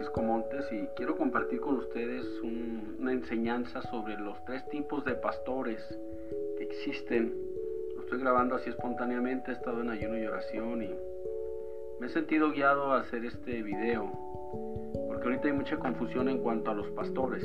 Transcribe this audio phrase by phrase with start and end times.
[0.00, 2.24] Francisco Montes y quiero compartir con ustedes
[2.98, 5.78] una enseñanza sobre los tres tipos de pastores
[6.56, 7.34] que existen.
[7.94, 10.90] Lo estoy grabando así espontáneamente, he estado en ayuno y oración y
[12.00, 14.10] me he sentido guiado a hacer este video
[15.06, 17.44] porque ahorita hay mucha confusión en cuanto a los pastores.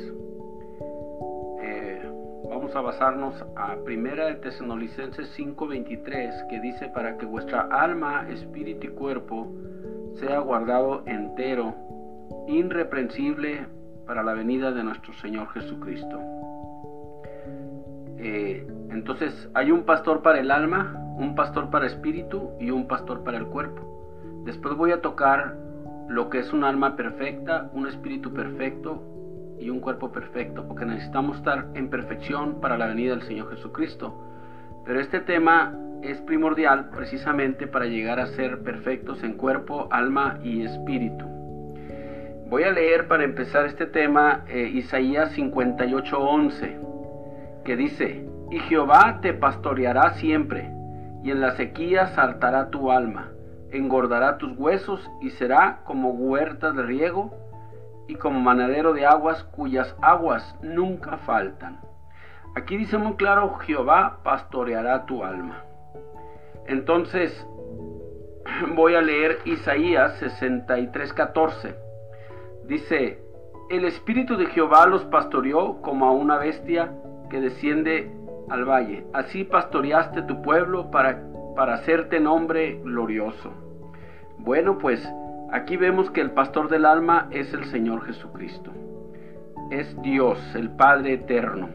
[1.60, 2.10] Eh,
[2.48, 8.86] vamos a basarnos a Primera de Tesalonicenses 5:23 que dice para que vuestra alma, espíritu
[8.86, 9.52] y cuerpo
[10.14, 11.74] sea guardado entero,
[12.48, 13.66] irreprensible
[14.06, 16.20] para la venida de nuestro Señor Jesucristo.
[18.18, 23.24] Eh, entonces hay un pastor para el alma, un pastor para espíritu y un pastor
[23.24, 23.82] para el cuerpo.
[24.44, 25.56] Después voy a tocar
[26.08, 29.02] lo que es un alma perfecta, un espíritu perfecto
[29.58, 34.14] y un cuerpo perfecto, porque necesitamos estar en perfección para la venida del Señor Jesucristo.
[34.84, 40.62] Pero este tema es primordial precisamente para llegar a ser perfectos en cuerpo, alma y
[40.62, 41.35] espíritu.
[42.48, 46.78] Voy a leer para empezar este tema eh, Isaías 58:11,
[47.64, 50.70] que dice, y Jehová te pastoreará siempre,
[51.24, 53.32] y en la sequía saltará tu alma,
[53.72, 57.34] engordará tus huesos y será como huertas de riego
[58.06, 61.80] y como manadero de aguas cuyas aguas nunca faltan.
[62.54, 65.64] Aquí dice muy claro, Jehová pastoreará tu alma.
[66.68, 67.44] Entonces,
[68.76, 71.85] voy a leer Isaías 63:14.
[72.68, 73.18] Dice,
[73.70, 76.92] el Espíritu de Jehová los pastoreó como a una bestia
[77.30, 78.10] que desciende
[78.48, 79.06] al valle.
[79.12, 81.22] Así pastoreaste tu pueblo para,
[81.54, 83.52] para hacerte nombre glorioso.
[84.38, 85.06] Bueno, pues
[85.52, 88.72] aquí vemos que el pastor del alma es el Señor Jesucristo.
[89.70, 91.68] Es Dios, el Padre eterno.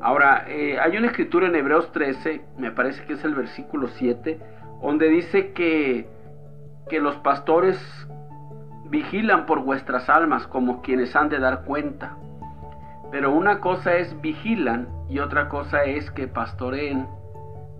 [0.00, 4.40] Ahora, eh, hay una escritura en Hebreos 13, me parece que es el versículo 7,
[4.80, 6.06] donde dice que,
[6.88, 7.78] que los pastores
[8.90, 12.16] vigilan por vuestras almas como quienes han de dar cuenta.
[13.12, 17.06] Pero una cosa es vigilan y otra cosa es que pastoreen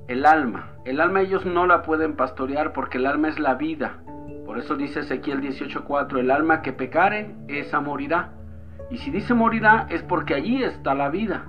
[0.09, 0.71] el alma.
[0.85, 3.99] El alma ellos no la pueden pastorear porque el alma es la vida.
[4.47, 8.33] Por eso dice Ezequiel 18:4, el alma que pecare, esa morirá.
[8.91, 11.45] Y si dice morirá es porque allí está la vida.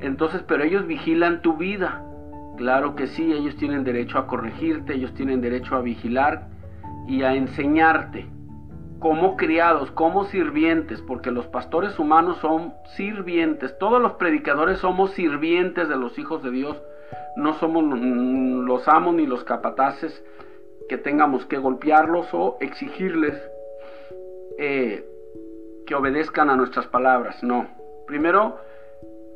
[0.00, 2.02] Entonces, pero ellos vigilan tu vida.
[2.56, 6.48] Claro que sí, ellos tienen derecho a corregirte, ellos tienen derecho a vigilar
[7.06, 8.37] y a enseñarte
[8.98, 15.88] como criados, como sirvientes, porque los pastores humanos son sirvientes, todos los predicadores somos sirvientes
[15.88, 16.82] de los hijos de Dios,
[17.36, 20.24] no somos los amos ni los capataces
[20.88, 23.40] que tengamos que golpearlos o exigirles
[24.58, 25.04] eh,
[25.86, 27.68] que obedezcan a nuestras palabras, no.
[28.06, 28.58] Primero,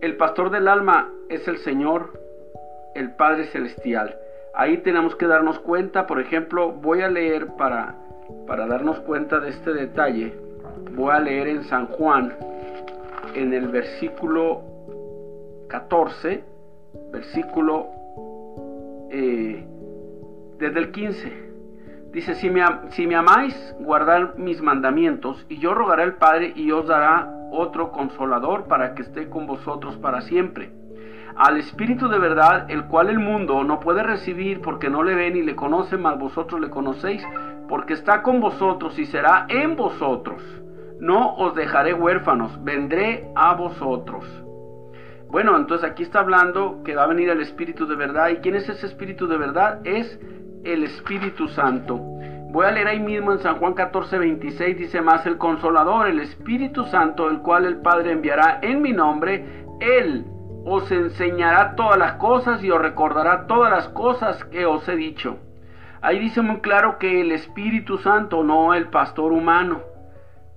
[0.00, 2.18] el pastor del alma es el Señor,
[2.94, 4.18] el Padre Celestial.
[4.54, 7.96] Ahí tenemos que darnos cuenta, por ejemplo, voy a leer para,
[8.46, 10.34] para darnos cuenta de este detalle,
[10.94, 12.34] voy a leer en San Juan,
[13.34, 14.62] en el versículo
[15.68, 16.44] 14,
[17.12, 17.86] versículo
[19.10, 19.64] eh,
[20.58, 21.52] desde el 15.
[22.12, 26.70] Dice, si me, si me amáis, guardad mis mandamientos, y yo rogaré al Padre y
[26.70, 30.70] os dará otro consolador para que esté con vosotros para siempre.
[31.36, 35.30] Al Espíritu de verdad, el cual el mundo no puede recibir porque no le ve
[35.30, 37.24] ni le conoce, mas vosotros le conocéis,
[37.68, 40.42] porque está con vosotros y será en vosotros.
[41.00, 44.24] No os dejaré huérfanos, vendré a vosotros.
[45.28, 48.28] Bueno, entonces aquí está hablando que va a venir el Espíritu de verdad.
[48.28, 49.80] ¿Y quién es ese Espíritu de verdad?
[49.84, 50.20] Es
[50.64, 51.96] el Espíritu Santo.
[52.52, 56.20] Voy a leer ahí mismo en San Juan 14, 26, dice más el consolador, el
[56.20, 60.26] Espíritu Santo, el cual el Padre enviará en mi nombre, Él
[60.66, 65.38] os enseñará todas las cosas y os recordará todas las cosas que os he dicho.
[66.02, 69.82] Ahí dice muy claro que el Espíritu Santo, no el pastor humano.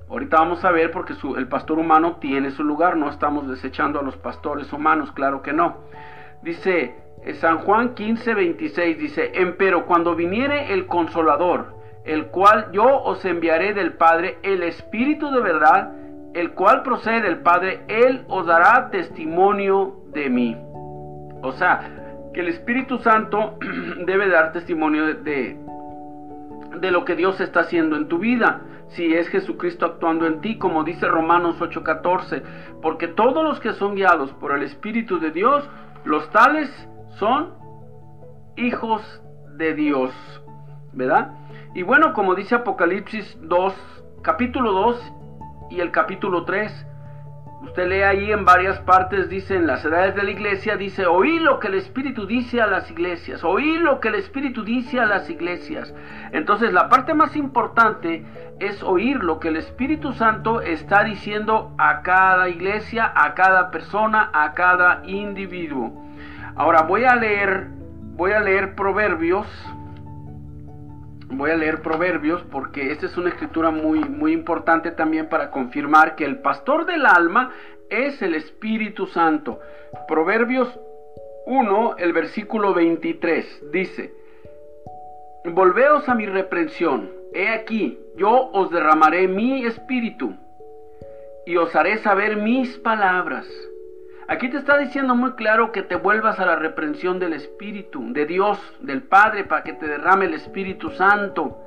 [0.09, 4.03] Ahorita vamos a ver porque el pastor humano tiene su lugar, no estamos desechando a
[4.03, 5.77] los pastores humanos, claro que no.
[6.41, 11.75] Dice eh, San Juan 15, 26, dice, empero cuando viniere el consolador,
[12.05, 15.93] el cual yo os enviaré del Padre, el Espíritu de verdad,
[16.33, 20.57] el cual procede del Padre, Él os dará testimonio de mí.
[21.43, 22.04] O sea,
[22.35, 23.57] que el Espíritu Santo
[24.05, 25.57] debe dar testimonio de,
[26.81, 28.61] de, lo que Dios está haciendo en tu vida.
[28.89, 32.43] Si es Jesucristo actuando en ti, como dice Romanos 8:14,
[32.81, 35.67] porque todos los que son guiados por el Espíritu de Dios,
[36.03, 36.69] los tales
[37.17, 37.53] son
[38.57, 39.01] hijos
[39.55, 40.11] de Dios,
[40.91, 41.31] ¿verdad?
[41.73, 43.73] Y bueno, como dice Apocalipsis 2,
[44.21, 45.13] capítulo 2
[45.71, 46.85] y el capítulo 3,
[47.65, 51.39] Usted lee ahí en varias partes, dice en las edades de la iglesia, dice, oí
[51.39, 55.05] lo que el Espíritu dice a las iglesias, oí lo que el Espíritu dice a
[55.07, 55.91] las iglesias.
[56.31, 58.23] Entonces la parte más importante
[58.59, 64.29] es oír lo que el Espíritu Santo está diciendo a cada iglesia, a cada persona,
[64.31, 65.91] a cada individuo.
[66.55, 67.67] Ahora voy a leer,
[68.15, 69.47] voy a leer Proverbios.
[71.29, 76.15] Voy a leer Proverbios porque esta es una escritura muy, muy importante también para confirmar
[76.15, 77.51] que el pastor del alma
[77.89, 79.59] es el Espíritu Santo.
[80.07, 80.79] Proverbios
[81.45, 84.13] 1, el versículo 23 dice,
[85.45, 90.35] Volveos a mi reprensión, he aquí, yo os derramaré mi espíritu
[91.45, 93.47] y os haré saber mis palabras.
[94.27, 98.25] Aquí te está diciendo muy claro que te vuelvas a la reprensión del Espíritu, de
[98.25, 101.59] Dios, del Padre, para que te derrame el Espíritu Santo.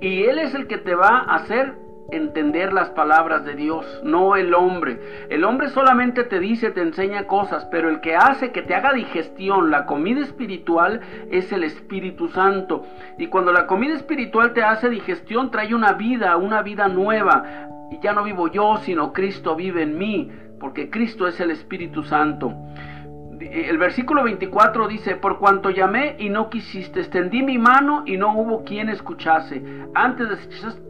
[0.00, 1.74] Y Él es el que te va a hacer
[2.10, 5.26] entender las palabras de Dios, no el hombre.
[5.28, 8.94] El hombre solamente te dice, te enseña cosas, pero el que hace que te haga
[8.94, 12.86] digestión, la comida espiritual, es el Espíritu Santo.
[13.18, 17.68] Y cuando la comida espiritual te hace digestión, trae una vida, una vida nueva.
[17.90, 22.02] Y ya no vivo yo, sino Cristo vive en mí porque Cristo es el Espíritu
[22.02, 22.54] Santo.
[23.40, 28.34] El versículo 24 dice, por cuanto llamé y no quisiste, extendí mi mano y no
[28.34, 29.62] hubo quien escuchase.
[29.94, 30.28] Antes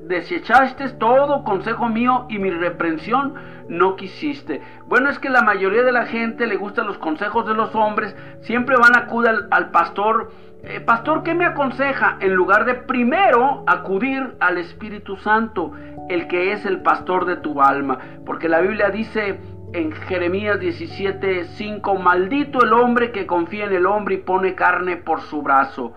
[0.05, 3.35] desechaste todo consejo mío y mi reprensión
[3.69, 4.63] no quisiste.
[4.87, 8.15] Bueno, es que la mayoría de la gente le gustan los consejos de los hombres,
[8.43, 10.31] siempre van a acudir al, pastor.
[10.63, 12.17] Eh, pastor, ¿qué me aconseja?
[12.21, 15.73] En lugar de primero acudir al Espíritu Santo,
[16.09, 17.99] el que es el pastor de tu alma.
[18.25, 19.41] Porque la Biblia dice
[19.77, 25.21] en Jeremías 17:5, maldito el hombre que confía en el hombre y pone carne por
[25.21, 25.93] su brazo.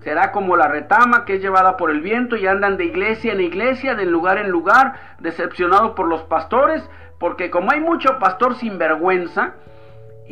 [0.00, 3.40] Será como la retama que es llevada por el viento y andan de iglesia en
[3.40, 6.88] iglesia, de lugar en lugar, decepcionado por los pastores,
[7.18, 9.54] porque como hay mucho pastor sin vergüenza,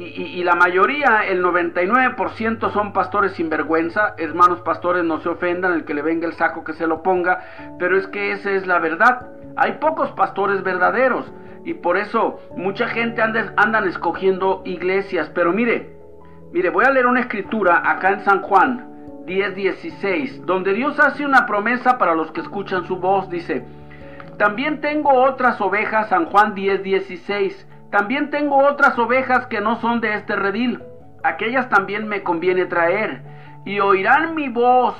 [0.00, 4.14] y, la mayoría, el 99% son pastores sin vergüenza.
[4.16, 7.42] Hermanos pastores, no se ofendan, el que le venga el saco que se lo ponga,
[7.80, 9.26] pero es que esa es la verdad.
[9.56, 11.32] Hay pocos pastores verdaderos.
[11.68, 15.30] Y por eso mucha gente anda, andan escogiendo iglesias.
[15.34, 15.90] Pero mire,
[16.50, 18.88] mire, voy a leer una escritura acá en San Juan
[19.26, 23.28] 10:16, donde Dios hace una promesa para los que escuchan su voz.
[23.28, 23.66] Dice,
[24.38, 27.66] también tengo otras ovejas, San Juan 10:16.
[27.90, 30.82] También tengo otras ovejas que no son de este redil.
[31.22, 33.20] Aquellas también me conviene traer.
[33.66, 34.96] Y oirán mi voz.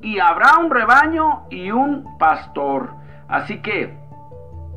[0.00, 2.94] Y habrá un rebaño y un pastor.
[3.28, 4.05] Así que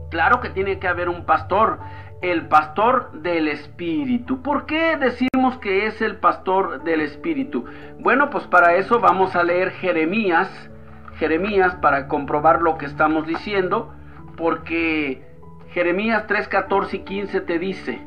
[0.10, 1.80] Claro que tiene que haber un pastor,
[2.22, 4.42] el pastor del Espíritu.
[4.42, 7.66] ¿Por qué decimos que es el pastor del Espíritu?
[8.00, 10.70] Bueno, pues para eso vamos a leer Jeremías,
[11.18, 13.94] Jeremías para comprobar lo que estamos diciendo,
[14.36, 15.24] porque
[15.72, 18.02] Jeremías 3, 14 y 15 te dice,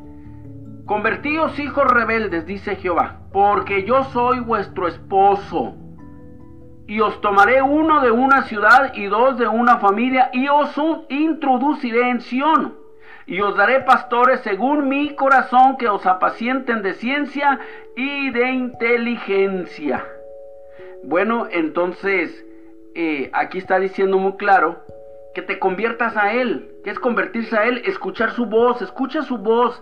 [0.85, 5.77] Convertíos hijos rebeldes, dice Jehová, porque yo soy vuestro esposo
[6.93, 10.79] y os tomaré uno de una ciudad y dos de una familia y os
[11.09, 12.75] introduciré en Sión
[13.25, 17.59] y os daré pastores según mi corazón que os apacienten de ciencia
[17.95, 20.05] y de inteligencia.
[21.03, 22.45] Bueno, entonces
[22.93, 24.83] eh, aquí está diciendo muy claro
[25.33, 26.69] que te conviertas a Él.
[26.83, 27.81] que es convertirse a Él?
[27.85, 29.81] Escuchar su voz, escucha su voz,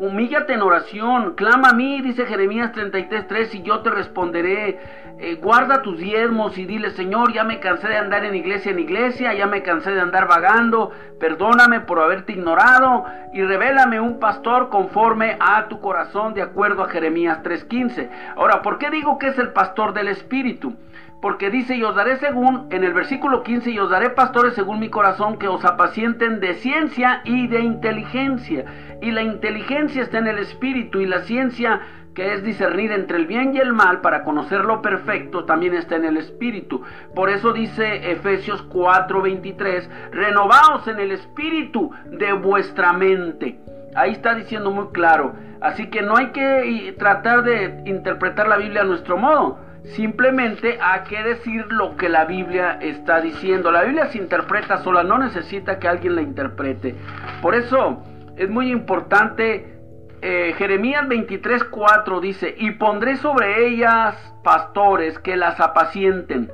[0.00, 4.80] Humíllate en oración, clama a mí, dice Jeremías 33:3, y yo te responderé.
[5.18, 8.78] Eh, guarda tus diezmos y dile, Señor, ya me cansé de andar en iglesia en
[8.78, 13.04] iglesia, ya me cansé de andar vagando, perdóname por haberte ignorado
[13.34, 18.08] y revélame un pastor conforme a tu corazón, de acuerdo a Jeremías 3:15.
[18.36, 20.78] Ahora, ¿por qué digo que es el pastor del Espíritu?
[21.20, 24.80] Porque dice, y os daré según, en el versículo 15, y os daré pastores según
[24.80, 28.64] mi corazón que os apacienten de ciencia y de inteligencia.
[29.02, 31.80] Y la inteligencia está en el espíritu y la ciencia
[32.14, 35.96] que es discernir entre el bien y el mal para conocer lo perfecto, también está
[35.96, 36.82] en el espíritu.
[37.14, 43.60] Por eso dice Efesios 4:23, renovaos en el espíritu de vuestra mente.
[43.94, 45.34] Ahí está diciendo muy claro.
[45.60, 51.00] Así que no hay que tratar de interpretar la Biblia a nuestro modo Simplemente hay
[51.08, 53.70] que decir lo que la Biblia está diciendo.
[53.70, 56.94] La Biblia se interpreta sola, no necesita que alguien la interprete.
[57.40, 58.02] Por eso
[58.36, 59.78] es muy importante.
[60.22, 66.50] Eh, Jeremías 23:4 dice: Y pondré sobre ellas pastores que las apacienten.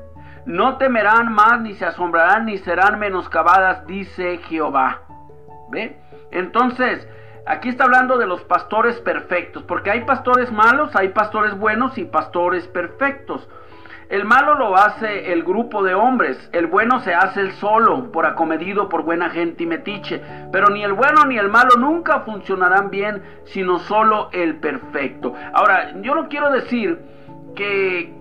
[0.47, 5.02] No temerán más, ni se asombrarán, ni serán menoscabadas, dice Jehová.
[5.71, 5.97] ¿Ve?
[6.30, 7.09] Entonces,
[7.49, 12.05] Aquí está hablando de los pastores perfectos, porque hay pastores malos, hay pastores buenos y
[12.05, 13.49] pastores perfectos.
[14.09, 18.26] El malo lo hace el grupo de hombres, el bueno se hace el solo, por
[18.26, 20.21] acomedido por buena gente y metiche.
[20.50, 25.33] Pero ni el bueno ni el malo nunca funcionarán bien, sino solo el perfecto.
[25.53, 26.99] Ahora, yo no quiero decir
[27.55, 28.12] que,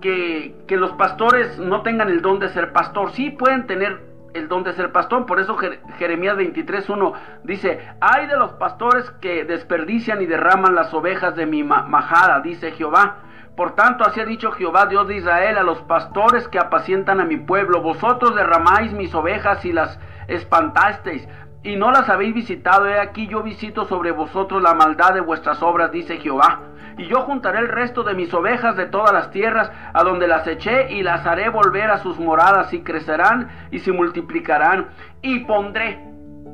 [0.00, 3.10] que, que los pastores no tengan el don de ser pastor.
[3.10, 5.26] Sí pueden tener el don de ser pastor.
[5.26, 5.56] Por eso
[5.98, 7.12] Jeremías 23.1
[7.44, 12.72] dice, hay de los pastores que desperdician y derraman las ovejas de mi majada, dice
[12.72, 13.18] Jehová.
[13.56, 17.24] Por tanto, así ha dicho Jehová, Dios de Israel, a los pastores que apacientan a
[17.24, 21.28] mi pueblo, vosotros derramáis mis ovejas y las espantasteis,
[21.64, 25.62] y no las habéis visitado, he aquí yo visito sobre vosotros la maldad de vuestras
[25.62, 26.60] obras, dice Jehová.
[26.98, 30.46] Y yo juntaré el resto de mis ovejas de todas las tierras, a donde las
[30.46, 34.88] eché, y las haré volver a sus moradas, y crecerán y se multiplicarán,
[35.22, 36.04] y pondré,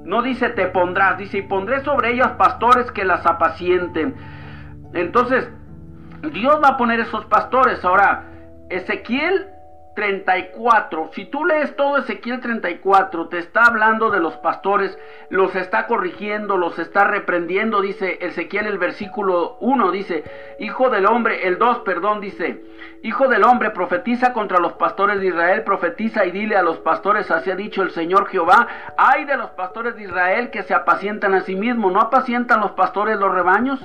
[0.04, 4.14] no dice te pondrás, dice, y pondré sobre ellas pastores que las apacienten.
[4.92, 5.50] Entonces,
[6.32, 7.84] Dios va a poner esos pastores.
[7.84, 8.24] Ahora,
[8.70, 9.48] Ezequiel
[9.98, 14.96] 34, si tú lees todo Ezequiel 34, te está hablando de los pastores,
[15.28, 20.22] los está corrigiendo, los está reprendiendo, dice Ezequiel el versículo 1, dice,
[20.60, 22.62] hijo del hombre, el 2, perdón, dice,
[23.02, 27.28] hijo del hombre, profetiza contra los pastores de Israel, profetiza y dile a los pastores,
[27.32, 31.34] así ha dicho el Señor Jehová, hay de los pastores de Israel que se apacientan
[31.34, 33.84] a sí mismos, ¿no apacientan los pastores los rebaños?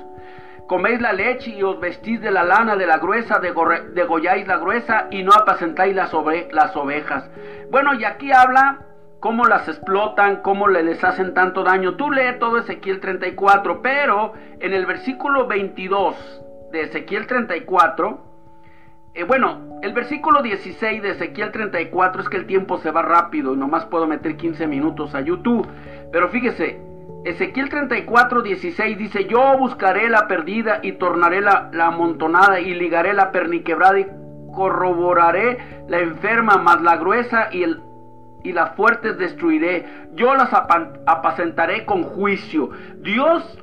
[0.67, 5.07] Coméis la leche y os vestís de la lana de la gruesa, degolláis la gruesa
[5.11, 6.11] y no apacentáis las,
[6.51, 7.29] las ovejas.
[7.69, 8.79] Bueno, y aquí habla
[9.19, 11.95] cómo las explotan, cómo les hacen tanto daño.
[11.95, 16.15] Tú lee todo Ezequiel 34, pero en el versículo 22
[16.71, 18.33] de Ezequiel 34,
[19.15, 23.53] eh, bueno, el versículo 16 de Ezequiel 34 es que el tiempo se va rápido
[23.53, 25.67] y nomás puedo meter 15 minutos a YouTube.
[26.11, 26.81] Pero fíjese,
[27.25, 33.31] Ezequiel 34, 16 dice, yo buscaré la perdida y tornaré la, amontonada y ligaré la
[33.31, 34.07] perniquebrada y
[34.53, 37.81] corroboraré la enferma, más la gruesa y, el,
[38.43, 39.85] y las fuertes destruiré.
[40.15, 42.71] Yo las apacentaré con juicio.
[42.97, 43.57] Dios,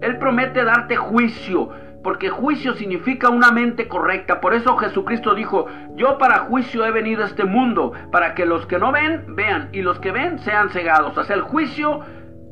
[0.00, 1.70] Él promete darte juicio.
[2.04, 4.40] Porque juicio significa una mente correcta.
[4.40, 8.66] Por eso Jesucristo dijo, yo para juicio he venido a este mundo, para que los
[8.66, 11.16] que no ven, vean, y los que ven sean cegados.
[11.16, 12.00] O sea, el juicio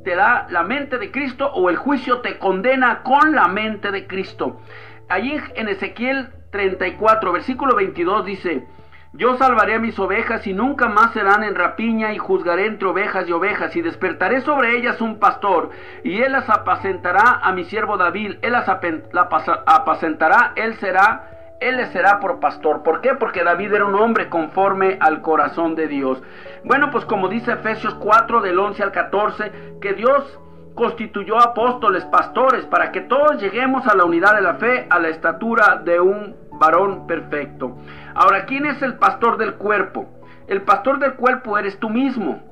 [0.05, 4.07] te da la mente de Cristo o el juicio te condena con la mente de
[4.07, 4.61] Cristo.
[5.09, 8.67] Allí en Ezequiel 34, versículo 22 dice,
[9.13, 13.29] yo salvaré a mis ovejas y nunca más serán en rapiña y juzgaré entre ovejas
[13.29, 15.71] y ovejas y despertaré sobre ellas un pastor
[16.05, 21.87] y él las apacentará a mi siervo David, él las apacentará, él será él le
[21.93, 22.83] será por pastor.
[22.83, 23.15] ¿Por qué?
[23.15, 26.23] Porque David era un hombre conforme al corazón de Dios.
[26.65, 30.39] Bueno, pues como dice Efesios 4 del 11 al 14, que Dios
[30.75, 35.09] constituyó apóstoles, pastores, para que todos lleguemos a la unidad de la fe, a la
[35.09, 37.77] estatura de un varón perfecto.
[38.15, 40.09] Ahora, ¿quién es el pastor del cuerpo?
[40.49, 42.43] El pastor del cuerpo eres tú mismo.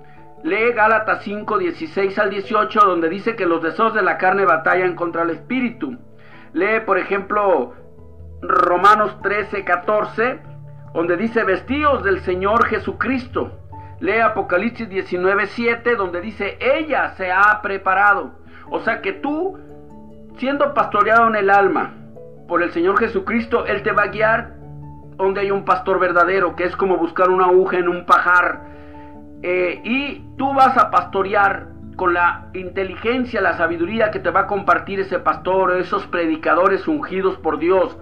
[0.43, 4.95] Lee Gálatas 5, 16 al 18, donde dice que los deseos de la carne batallan
[4.95, 5.97] contra el espíritu.
[6.53, 7.75] Lee, por ejemplo,
[8.41, 10.41] Romanos 13, 14,
[10.95, 13.53] donde dice vestíos del Señor Jesucristo.
[14.01, 18.31] Lee Apocalipsis 19, 7, donde dice ella se ha preparado.
[18.71, 19.59] O sea que tú,
[20.37, 21.95] siendo pastoreado en el alma
[22.47, 24.55] por el Señor Jesucristo, Él te va a guiar
[25.17, 28.69] donde hay un pastor verdadero, que es como buscar una aguja en un pajar.
[29.43, 31.67] Eh, y tú vas a pastorear
[31.97, 37.37] con la inteligencia, la sabiduría que te va a compartir ese pastor, esos predicadores ungidos
[37.39, 37.99] por Dios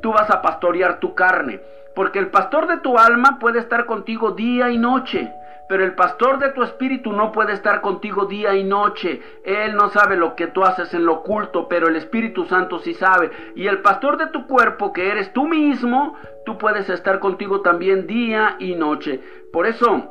[0.00, 1.60] tú vas a pastorear tu carne.
[1.94, 5.32] Porque el pastor de tu alma puede estar contigo día y noche,
[5.68, 9.20] pero el pastor de tu espíritu no puede estar contigo día y noche.
[9.44, 12.94] Él no sabe lo que tú haces en lo oculto, pero el Espíritu Santo sí
[12.94, 13.30] sabe.
[13.54, 18.08] Y el pastor de tu cuerpo, que eres tú mismo, tú puedes estar contigo también
[18.08, 19.20] día y noche.
[19.52, 20.10] Por eso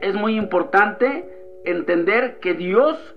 [0.00, 1.28] es muy importante
[1.64, 3.13] entender que Dios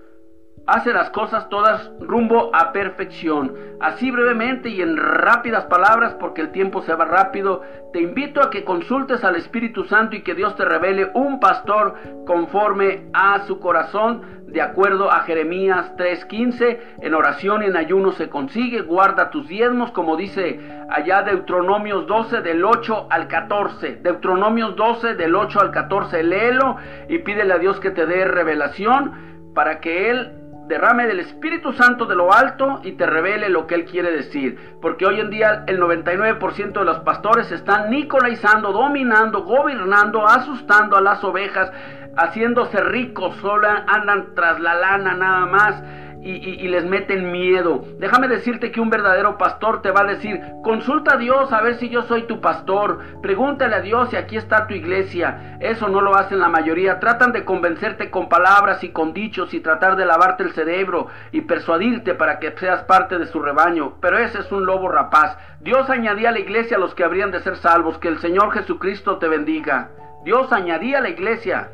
[0.68, 3.54] hace las cosas todas rumbo a perfección.
[3.80, 8.50] Así brevemente y en rápidas palabras, porque el tiempo se va rápido, te invito a
[8.50, 11.94] que consultes al Espíritu Santo y que Dios te revele un pastor
[12.26, 16.80] conforme a su corazón, de acuerdo a Jeremías 3:15.
[17.00, 20.60] En oración y en ayuno se consigue, guarda tus diezmos, como dice
[20.90, 24.00] allá Deuteronomios 12 del 8 al 14.
[24.02, 26.76] Deuteronomios 12 del 8 al 14, léelo
[27.08, 30.37] y pídele a Dios que te dé revelación para que Él
[30.68, 34.76] derrame del Espíritu Santo de lo alto y te revele lo que Él quiere decir.
[34.80, 41.00] Porque hoy en día el 99% de los pastores están nicolaizando, dominando, gobernando, asustando a
[41.00, 41.72] las ovejas,
[42.16, 45.82] haciéndose ricos, solo andan tras la lana nada más.
[46.22, 47.84] Y, les meten miedo.
[47.98, 51.76] Déjame decirte que un verdadero pastor te va a decir, consulta a Dios a ver
[51.76, 55.56] si yo soy tu pastor, pregúntale a Dios si aquí está tu iglesia.
[55.60, 57.00] Eso no lo hacen la mayoría.
[57.00, 61.42] Tratan de convencerte con palabras y con dichos y tratar de lavarte el cerebro y
[61.42, 63.94] persuadirte para que seas parte de su rebaño.
[64.00, 65.36] Pero ese es un lobo rapaz.
[65.60, 67.98] Dios añadía a la iglesia a los que habrían de ser salvos.
[67.98, 69.90] Que el Señor Jesucristo te bendiga.
[70.24, 71.70] Dios añadía a la iglesia